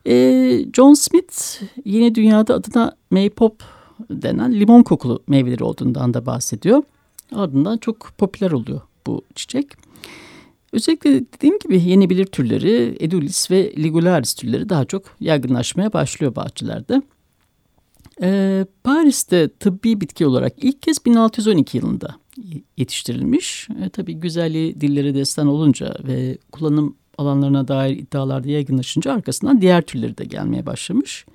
E, 0.06 0.64
John 0.76 0.94
Smith 0.94 1.62
yeni 1.85 2.14
dünyada 2.14 2.54
adına 2.54 2.96
Maypop 3.11 3.62
denen 4.11 4.61
limon 4.61 4.82
kokulu 4.82 5.22
meyveleri 5.26 5.64
olduğundan 5.64 6.14
da 6.14 6.26
bahsediyor. 6.26 6.82
Ardından 7.32 7.78
çok 7.78 8.12
popüler 8.18 8.50
oluyor 8.50 8.80
bu 9.06 9.22
çiçek. 9.35 9.66
Özellikle 10.72 11.11
dediğim 11.11 11.59
gibi 11.59 11.82
yenebilir 11.82 12.26
türleri, 12.26 12.96
Edulis 13.00 13.50
ve 13.50 13.72
Ligularis 13.76 14.35
türleri 14.35 14.68
daha 14.68 14.85
çok 14.85 15.02
yaygınlaşmaya 15.20 15.92
başlıyor 15.92 16.37
bahçelerde. 16.37 17.02
Ee, 18.22 18.66
Paris'te 18.85 19.48
tıbbi 19.48 20.00
bitki 20.00 20.26
olarak 20.26 20.52
ilk 20.57 20.83
kez 20.83 21.07
1612 21.07 21.76
yılında 21.76 22.16
yetiştirilmiş. 22.76 23.68
E, 23.85 23.88
tabii 23.88 24.14
güzelliği 24.14 24.81
dillere 24.81 25.14
destan 25.14 25.46
olunca 25.46 25.96
ve 26.04 26.38
kullanım 26.52 26.96
alanlarına 27.18 27.68
dair 27.68 27.96
iddialarda 27.96 28.48
yaygınlaşınca 28.48 29.12
arkasından 29.12 29.61
diğer 29.61 29.83
türleri 29.83 30.18
de 30.18 30.24
gelmeye 30.24 30.66
başlamış. 30.66 31.26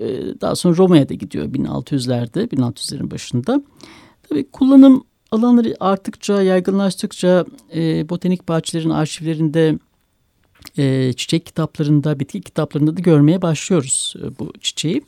Ee, 0.00 0.40
daha 0.40 0.56
sonra 0.56 0.76
Roma'ya 0.76 1.08
da 1.08 1.14
gidiyor 1.14 1.46
1600'lerde, 1.46 2.48
1600'lerin 2.48 3.10
başında. 3.10 3.62
Tabii 4.28 4.50
kullanım 4.50 5.04
alanları 5.30 5.76
arttıkça, 5.80 6.42
yaygınlaştıkça 6.42 7.44
e, 7.74 8.08
botanik 8.08 8.48
bahçelerin 8.48 8.90
arşivlerinde, 8.90 9.78
e, 10.78 11.12
çiçek 11.12 11.46
kitaplarında, 11.46 12.20
bitki 12.20 12.40
kitaplarında 12.40 12.96
da 12.96 13.00
görmeye 13.00 13.42
başlıyoruz 13.42 14.14
e, 14.22 14.38
bu 14.38 14.52
çiçeği. 14.60 15.02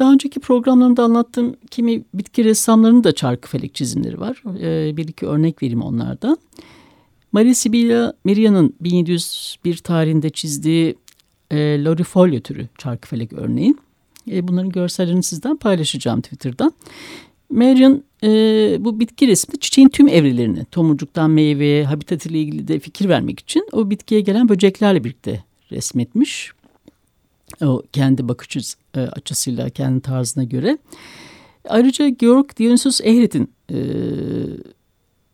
Daha 0.00 0.12
önceki 0.12 0.40
programlarımda 0.40 1.04
anlattığım 1.04 1.56
kimi 1.70 2.02
bitki 2.14 2.44
ressamlarının 2.44 3.04
da 3.04 3.12
çarkıfelek 3.12 3.74
çizimleri 3.74 4.20
var. 4.20 4.42
E, 4.60 4.96
bir 4.96 5.08
iki 5.08 5.26
örnek 5.26 5.62
vereyim 5.62 5.82
onlardan. 5.82 6.38
Maria 7.32 7.54
Sibylla 7.54 8.12
Meria'nın 8.24 8.74
1701 8.80 9.76
tarihinde 9.76 10.30
çizdiği 10.30 10.94
e, 11.50 11.84
Lorifolio 11.84 12.40
türü 12.40 12.68
çarkıfelek 12.78 13.32
örneği. 13.32 13.74
E, 14.30 14.48
bunların 14.48 14.70
görsellerini 14.70 15.22
sizden 15.22 15.56
paylaşacağım 15.56 16.20
Twitter'dan. 16.20 16.72
Marion 17.50 18.02
e, 18.22 18.28
bu 18.80 19.00
bitki 19.00 19.28
resmi 19.28 19.60
çiçeğin 19.60 19.88
tüm 19.88 20.08
evrelerini 20.08 20.64
tomurcuktan 20.64 21.30
meyveye, 21.30 21.84
habitat 21.84 22.26
ile 22.26 22.38
ilgili 22.38 22.68
de 22.68 22.78
fikir 22.78 23.08
vermek 23.08 23.40
için 23.40 23.68
o 23.72 23.90
bitkiye 23.90 24.20
gelen 24.20 24.48
böceklerle 24.48 25.04
birlikte 25.04 25.44
resmetmiş. 25.70 26.52
O 27.62 27.82
kendi 27.92 28.28
bakış 28.28 28.76
e, 28.96 29.00
açısıyla, 29.00 29.70
kendi 29.70 30.00
tarzına 30.00 30.44
göre. 30.44 30.78
Ayrıca 31.68 32.08
Georg 32.08 32.56
Dionysius 32.56 33.00
Ehret'in 33.00 33.52
e, 33.70 33.76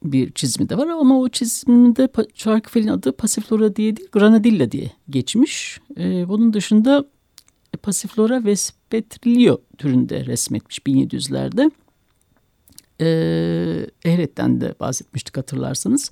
bir 0.04 0.32
çizimi 0.32 0.68
de 0.68 0.78
var 0.78 0.86
ama 0.86 1.20
o 1.20 1.28
çiziminde 1.28 2.08
Çarkıfel'in 2.34 2.88
adı 2.88 3.12
Passiflora 3.12 3.76
diye 3.76 3.96
değil 3.96 4.08
Granadilla 4.12 4.72
diye 4.72 4.90
geçmiş. 5.10 5.80
E, 5.98 6.28
bunun 6.28 6.52
dışında 6.52 7.04
Passiflora 7.82 8.44
vespetrilio 8.44 9.60
türünde 9.78 10.26
resmetmiş 10.26 10.78
1700'lerde 10.78 11.70
e, 13.00 13.06
Ehret'ten 14.04 14.60
de 14.60 14.74
bahsetmiştik 14.80 15.36
hatırlarsanız. 15.36 16.10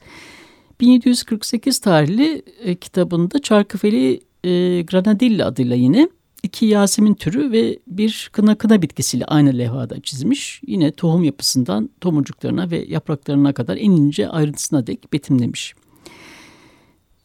1748 0.80 1.78
tarihli 1.78 2.42
e, 2.60 2.74
kitabında 2.74 3.38
Çarkıfeli 3.42 4.20
e, 4.44 4.82
Granadilla 4.82 5.46
adıyla 5.46 5.76
yine 5.76 6.08
iki 6.42 6.66
Yasemin 6.66 7.14
türü 7.14 7.52
ve 7.52 7.78
bir 7.86 8.30
kına 8.32 8.54
kına 8.54 8.82
bitkisiyle 8.82 9.24
aynı 9.24 9.58
levhada 9.58 10.00
çizmiş. 10.00 10.60
Yine 10.66 10.92
tohum 10.92 11.24
yapısından 11.24 11.90
tomurcuklarına 12.00 12.70
ve 12.70 12.84
yapraklarına 12.88 13.52
kadar 13.52 13.76
en 13.76 13.90
ince 13.90 14.28
ayrıntısına 14.28 14.86
dek 14.86 15.12
betimlemiş. 15.12 15.74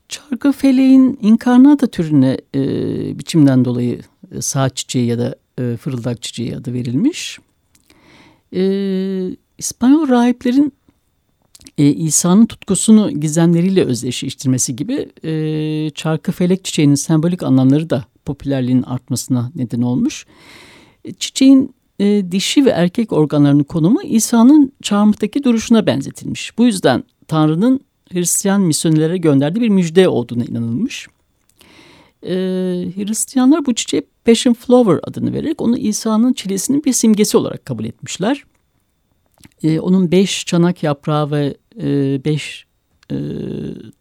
Çarkı 0.09 0.51
feleğin 0.51 1.19
inkarnata 1.21 1.87
türüne 1.87 2.37
e, 2.55 2.59
biçimden 3.19 3.65
dolayı 3.65 3.99
e, 4.31 4.41
saat 4.41 4.75
çiçeği 4.75 5.05
ya 5.05 5.19
da 5.19 5.35
e, 5.59 5.77
fırıldak 5.77 6.21
çiçeği 6.21 6.55
adı 6.55 6.73
verilmiş. 6.73 7.39
E, 8.55 8.61
İspanyol 9.57 10.09
rahiplerin 10.09 10.73
e, 11.79 11.85
İsa'nın 11.85 12.45
tutkusunu 12.45 13.11
gizemleriyle 13.11 13.83
özdeşleştirmesi 13.83 14.75
gibi 14.75 15.09
e, 15.23 15.89
çarkı 15.89 16.31
felek 16.31 16.65
çiçeğinin 16.65 16.95
sembolik 16.95 17.43
anlamları 17.43 17.89
da 17.89 18.05
popülerliğin 18.25 18.83
artmasına 18.83 19.51
neden 19.55 19.81
olmuş. 19.81 20.25
E, 21.05 21.13
çiçeğin 21.13 21.75
e, 21.99 22.31
dişi 22.31 22.65
ve 22.65 22.69
erkek 22.69 23.13
organlarının 23.13 23.63
konumu 23.63 24.01
İsa'nın 24.01 24.71
çarmıhtaki 24.81 25.43
duruşuna 25.43 25.85
benzetilmiş. 25.85 26.57
Bu 26.57 26.65
yüzden 26.65 27.03
Tanrı'nın 27.27 27.79
Hristiyan 28.11 28.61
misyonerlere 28.61 29.17
gönderdiği 29.17 29.61
bir 29.61 29.69
müjde 29.69 30.07
olduğuna 30.07 30.45
inanılmış. 30.45 31.07
E, 32.23 32.33
Hristiyanlar 32.95 33.65
bu 33.65 33.75
çiçeğe 33.75 34.03
Passion 34.25 34.53
Flower 34.53 34.99
adını 35.03 35.33
vererek 35.33 35.61
onu 35.61 35.77
İsa'nın 35.77 36.33
çilesinin 36.33 36.83
bir 36.83 36.93
simgesi 36.93 37.37
olarak 37.37 37.65
kabul 37.65 37.85
etmişler. 37.85 38.43
E, 39.63 39.79
onun 39.79 40.11
beş 40.11 40.45
çanak 40.45 40.83
yaprağı 40.83 41.31
ve 41.31 41.55
e, 41.79 42.21
beş 42.25 42.65
e, 43.11 43.15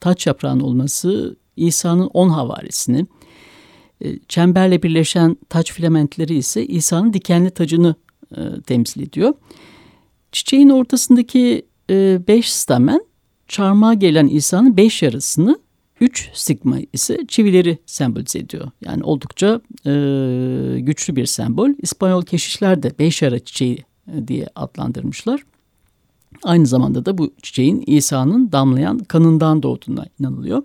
taç 0.00 0.26
yaprağının 0.26 0.60
olması 0.60 1.36
İsa'nın 1.56 2.06
on 2.06 2.28
havarisini, 2.28 3.06
e, 4.00 4.18
çemberle 4.28 4.82
birleşen 4.82 5.36
taç 5.48 5.72
filamentleri 5.72 6.34
ise 6.34 6.66
İsa'nın 6.66 7.12
dikenli 7.12 7.50
tacını 7.50 7.94
e, 8.36 8.40
temsil 8.66 9.02
ediyor. 9.02 9.34
Çiçeğin 10.32 10.68
ortasındaki 10.68 11.66
e, 11.90 12.20
beş 12.28 12.52
stamen 12.52 13.00
çarmıha 13.48 13.94
gelen 13.94 14.26
İsa'nın 14.26 14.76
beş 14.76 15.02
yarısını 15.02 15.58
3 16.00 16.30
sigma 16.34 16.78
ise 16.92 17.18
çivileri 17.28 17.78
sembolize 17.86 18.38
ediyor. 18.38 18.70
Yani 18.84 19.02
oldukça 19.04 19.60
e, 19.86 19.90
güçlü 20.80 21.16
bir 21.16 21.26
sembol. 21.26 21.70
İspanyol 21.82 22.22
keşişler 22.22 22.82
de 22.82 22.98
beş 22.98 23.22
ara 23.22 23.38
çiçeği 23.38 23.84
e, 24.12 24.28
diye 24.28 24.46
adlandırmışlar. 24.54 25.42
Aynı 26.42 26.66
zamanda 26.66 27.04
da 27.04 27.18
bu 27.18 27.30
çiçeğin 27.42 27.84
İsa'nın 27.86 28.52
damlayan 28.52 28.98
kanından 28.98 29.62
doğduğuna 29.62 30.06
inanılıyor. 30.20 30.62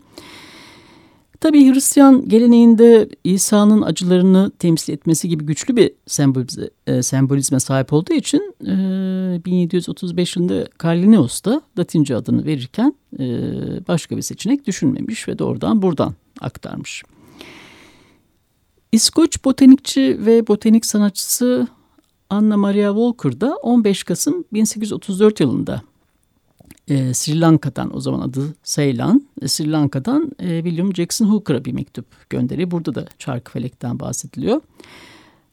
Tabi 1.44 1.74
Hristiyan 1.74 2.30
geleneğinde 2.30 3.10
İsa'nın 3.24 3.82
acılarını 3.82 4.52
temsil 4.60 4.94
etmesi 4.94 5.30
gibi 5.30 5.46
güçlü 5.46 5.76
bir 5.76 5.92
e, 6.88 7.04
sembolizme 7.04 7.60
sahip 7.60 7.94
olduğu 7.94 8.14
için 8.14 8.56
e, 8.62 9.46
1735 9.46 10.36
yılında 10.36 10.68
Carlineus 10.84 11.44
da 11.44 11.62
Latince 11.80 12.16
adını 12.16 12.46
verirken 12.46 12.94
e, 13.20 13.26
başka 13.88 14.18
bir 14.18 14.22
seçenek 14.22 14.68
düşünmemiş 14.68 15.28
ve 15.28 15.40
doğrudan 15.40 15.82
buradan 15.82 16.14
aktarmış. 16.42 17.04
İskoç 18.92 19.46
botanikçi 19.46 20.26
ve 20.26 20.48
botanik 20.48 20.86
sanatçısı 20.86 21.68
Anna 22.34 22.58
Maria 22.58 22.90
Walker 22.90 23.42
da 23.42 23.56
15 23.56 24.04
Kasım 24.04 24.44
1834 24.54 25.40
yılında 25.40 25.82
e, 26.88 27.14
Sri 27.14 27.42
Lanka'dan 27.42 27.96
o 27.96 28.00
zaman 28.00 28.20
adı 28.20 28.56
Ceylan, 28.64 29.28
e, 29.42 29.48
Sri 29.48 29.72
Lanka'dan 29.72 30.32
e, 30.40 30.64
William 30.64 30.96
Jackson 30.96 31.26
Hooker'a 31.26 31.66
bir 31.66 31.72
mektup 31.72 32.30
gönderiyor. 32.30 32.72
Burada 32.72 32.96
da 32.96 33.06
Çarkıfelek'ten 33.20 34.00
bahsediliyor. 34.00 34.62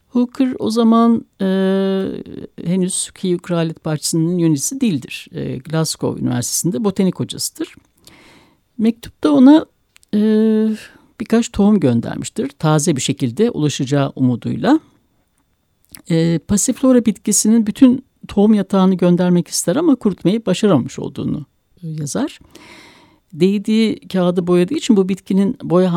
Hooker 0.09 0.53
o 0.59 0.69
zaman 0.69 1.25
e, 1.41 1.47
henüz 2.65 3.11
Kew 3.11 3.37
Kraliyet 3.37 3.85
Bahçesi'nin 3.85 4.37
yöneticisi 4.37 4.81
değildir. 4.81 5.27
E, 5.31 5.57
Glasgow 5.57 6.21
Üniversitesi'nde 6.21 6.83
botanik 6.83 7.19
hocasıdır. 7.19 7.75
Mektupta 8.77 9.31
ona 9.31 9.65
e, 10.13 10.19
birkaç 11.19 11.49
tohum 11.49 11.79
göndermiştir. 11.79 12.49
Taze 12.59 12.95
bir 12.95 13.01
şekilde 13.01 13.51
ulaşacağı 13.51 14.11
umuduyla. 14.15 14.79
E, 16.09 16.39
Pasiflora 16.39 17.05
bitkisinin 17.05 17.67
bütün 17.67 18.05
tohum 18.27 18.53
yatağını 18.53 18.95
göndermek 18.95 19.47
ister 19.47 19.75
ama 19.75 19.95
kurutmayı 19.95 20.45
başaramamış 20.45 20.99
olduğunu 20.99 21.45
e, 21.83 21.87
yazar. 21.87 22.39
Değdiği 23.33 23.99
kağıdı 23.99 24.47
boyadığı 24.47 24.73
için 24.73 24.97
bu 24.97 25.09
bitkinin 25.09 25.57
boya 25.63 25.93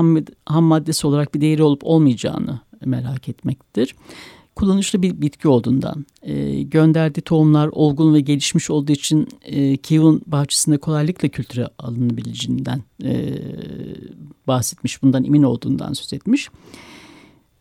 ham 0.46 0.64
maddesi 0.64 1.07
olarak 1.07 1.35
bir 1.35 1.40
değeri 1.40 1.62
olup 1.62 1.85
olmayacağını 1.85 2.61
merak 2.85 3.28
etmektir. 3.28 3.94
Kullanışlı 4.57 5.02
bir 5.02 5.20
bitki 5.20 5.48
olduğundan, 5.48 6.07
e, 6.22 6.62
gönderdiği 6.62 7.20
tohumlar 7.20 7.68
olgun 7.72 8.14
ve 8.14 8.20
gelişmiş 8.20 8.70
olduğu 8.70 8.92
için 8.92 9.28
e, 9.42 9.76
Kiev'in 9.76 10.22
bahçesinde 10.26 10.78
kolaylıkla 10.78 11.28
kültüre 11.28 11.68
alınabileceğinden 11.78 12.83
e, 13.04 13.38
bahsetmiş, 14.46 15.02
bundan 15.02 15.24
emin 15.24 15.42
olduğundan 15.42 15.92
söz 15.92 16.12
etmiş. 16.12 16.50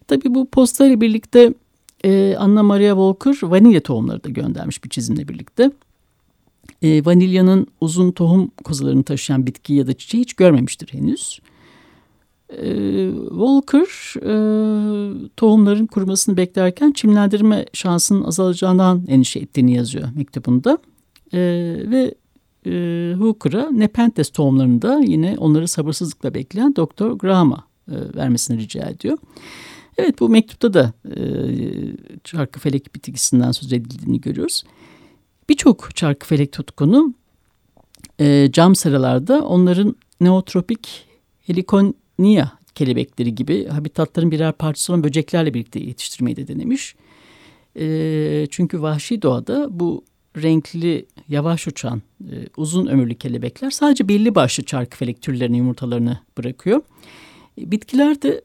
Tabii 0.08 0.36
bu 0.36 0.50
posta 0.50 1.02
birlikte 1.02 1.54
e, 2.06 2.36
Anna 2.40 2.64
Maria 2.64 2.96
Walker 2.96 3.50
vanilya 3.50 3.82
tohumları 3.82 4.24
da 4.24 4.30
göndermiş 4.30 4.84
bir 4.84 4.90
çizimle 4.90 5.28
birlikte. 5.28 5.72
E, 6.82 7.06
vanilyanın 7.06 7.68
uzun 7.82 8.12
tohum 8.12 8.52
kozalarını 8.64 9.04
taşıyan 9.04 9.48
bitki 9.48 9.74
ya 9.74 9.88
da 9.88 9.94
çiçeği 9.94 10.22
hiç 10.22 10.34
görmemiştir 10.34 10.94
henüz. 10.94 11.40
E, 12.50 12.70
Walker 13.30 14.16
e, 14.22 14.34
tohumların 15.38 15.86
kurumasını 15.86 16.38
beklerken 16.38 16.92
çimlendirme 16.92 17.66
şansının 17.74 18.24
azalacağından 18.24 19.04
endişe 19.08 19.40
ettiğini 19.40 19.76
yazıyor 19.76 20.10
mektubunda. 20.16 20.78
E, 21.34 21.40
ve 21.88 22.14
e, 22.66 23.14
Hooker'a 23.18 23.72
Nepenthes 23.72 24.30
tohumlarını 24.30 24.82
da 24.82 25.02
yine 25.06 25.36
onları 25.38 25.68
sabırsızlıkla 25.68 26.34
bekleyen 26.34 26.76
Doktor 26.76 27.12
Graham'a 27.12 27.64
e, 27.92 27.96
vermesini 28.16 28.58
rica 28.58 28.90
ediyor. 28.90 29.18
Evet 29.98 30.20
bu 30.20 30.30
mektupta 30.30 30.74
da 30.74 30.94
e, 31.06 31.18
çarkıfelek 32.24 32.96
bitkisinden 32.96 33.52
söz 33.52 33.74
edildiğini 33.74 34.22
görüyoruz. 34.22 34.64
Birçok 35.50 35.96
çarkıfelek 35.96 36.52
tutkunu 36.52 37.14
e, 38.20 38.52
cam 38.52 38.76
seralarda 38.76 39.46
onların 39.46 39.96
neotropik 40.22 41.06
helikonia 41.48 42.52
kelebekleri 42.76 43.36
gibi 43.36 43.68
habitatların 43.68 44.32
birer 44.32 44.52
parçası 44.52 44.94
olan 44.94 45.04
böceklerle 45.04 45.54
birlikte 45.54 45.80
yetiştirmeyi 45.80 46.36
de 46.36 46.48
denemiş. 46.48 46.96
E, 47.80 48.48
çünkü 48.52 48.82
vahşi 48.82 49.22
doğada 49.22 49.68
bu 49.80 50.04
renkli, 50.38 51.06
yavaş 51.30 51.68
uçan, 51.68 52.02
e, 52.22 52.36
uzun 52.58 52.88
ömürlü 52.88 53.16
kelebekler 53.16 53.70
sadece 53.70 54.08
belli 54.08 54.36
başlı 54.36 54.64
çarkıfelek 54.64 55.22
türlerinin 55.22 55.58
yumurtalarını 55.58 56.20
bırakıyor. 56.38 56.82
E, 57.62 57.72
bitkiler 57.72 58.22
de 58.22 58.42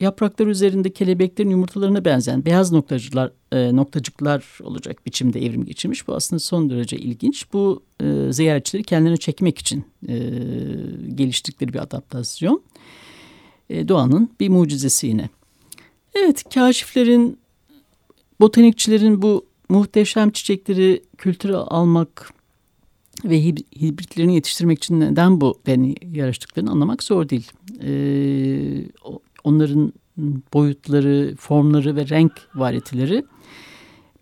yapraklar 0.00 0.46
üzerinde 0.46 0.92
kelebeklerin 0.92 1.50
yumurtalarına 1.50 2.04
benzeyen 2.04 2.44
beyaz 2.44 2.72
noktacıklar, 2.72 3.32
e, 3.52 3.76
noktacıklar 3.76 4.58
olacak 4.62 5.06
biçimde 5.06 5.46
evrim 5.46 5.64
geçirmiş. 5.64 6.08
Bu 6.08 6.14
aslında 6.14 6.40
son 6.40 6.70
derece 6.70 6.96
ilginç. 6.96 7.52
Bu 7.52 7.82
e, 8.00 8.32
ziyaretçileri 8.32 8.84
kendine 8.84 9.16
çekmek 9.16 9.58
için 9.58 9.84
e, 10.08 10.16
geliştirdikleri 11.14 11.72
bir 11.72 11.78
adaptasyon. 11.78 12.62
E, 13.70 13.88
doğanın 13.88 14.30
bir 14.40 14.48
mucizesi 14.48 15.06
yine. 15.06 15.28
Evet, 16.14 16.44
kaşiflerin, 16.54 17.38
botanikçilerin 18.40 19.22
bu 19.22 19.46
muhteşem 19.68 20.30
çiçekleri 20.30 21.02
kültüre 21.18 21.56
almak 21.56 22.32
ve 23.24 23.42
hibritlerini 23.80 24.34
yetiştirmek 24.34 24.78
için 24.78 25.00
neden 25.00 25.40
bu 25.40 25.60
deney 25.66 25.94
yarıştıklarını 26.12 26.70
anlamak 26.70 27.02
zor 27.02 27.28
değil. 27.28 27.50
Ee, 27.82 28.84
onların 29.44 29.92
boyutları, 30.54 31.34
formları 31.36 31.96
ve 31.96 32.08
renk 32.08 32.32
variyetileri 32.54 33.24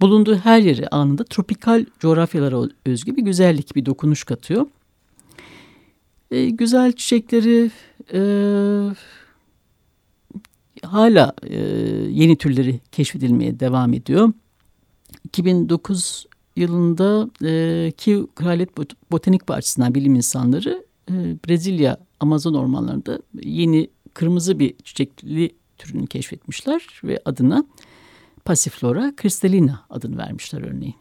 bulunduğu 0.00 0.36
her 0.36 0.58
yere 0.58 0.88
anında 0.88 1.24
tropikal 1.24 1.86
coğrafyalara 2.00 2.68
özgü 2.86 3.16
bir 3.16 3.22
güzellik, 3.22 3.76
bir 3.76 3.86
dokunuş 3.86 4.24
katıyor. 4.24 4.66
E, 6.30 6.50
güzel 6.50 6.92
çiçekleri 6.92 7.70
e, 8.12 8.20
hala 10.82 11.32
e, 11.42 11.58
yeni 12.10 12.36
türleri 12.36 12.80
keşfedilmeye 12.92 13.60
devam 13.60 13.94
ediyor. 13.94 14.32
2009 15.24 16.26
yılında 16.56 17.30
e, 17.44 17.92
Kew 17.96 18.26
Kraliyet 18.34 18.70
Botanik 19.10 19.48
Bahçesi'nden 19.48 19.94
bilim 19.94 20.14
insanları 20.14 20.86
e, 21.10 21.14
Brezilya 21.14 21.98
Amazon 22.20 22.54
ormanlarında 22.54 23.18
yeni 23.42 23.90
kırmızı 24.18 24.58
bir 24.58 24.74
çiçekli 24.84 25.50
türünü 25.76 26.06
keşfetmişler 26.06 27.00
ve 27.04 27.18
adına 27.24 27.64
Passiflora 28.44 29.12
cristallina 29.22 29.84
adını 29.90 30.18
vermişler 30.18 30.62
örneğin. 30.62 30.94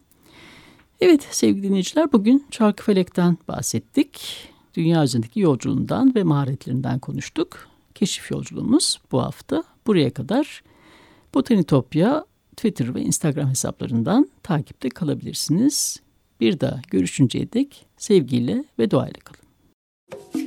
Evet 1.01 1.27
sevgili 1.31 1.63
dinleyiciler 1.63 2.11
bugün 2.11 2.45
Çarkıfelek'ten 2.51 3.37
bahsettik. 3.47 4.37
Dünya 4.73 5.03
üzerindeki 5.03 5.39
yolculuğundan 5.39 6.15
ve 6.15 6.23
maharetlerinden 6.23 6.99
konuştuk. 6.99 7.67
Keşif 7.95 8.31
yolculuğumuz 8.31 8.99
bu 9.11 9.21
hafta 9.21 9.63
buraya 9.87 10.13
kadar. 10.13 10.63
Botanitopya 11.33 12.25
Twitter 12.57 12.95
ve 12.95 13.01
Instagram 13.01 13.49
hesaplarından 13.49 14.29
takipte 14.43 14.89
kalabilirsiniz. 14.89 16.01
Bir 16.39 16.59
daha 16.59 16.81
görüşünceye 16.89 17.53
dek 17.53 17.85
sevgiyle 17.97 18.63
ve 18.79 18.91
duayla 18.91 19.19
kalın. 19.19 20.46